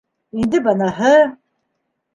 Инде 0.43 0.61
быныһы. 0.69 1.13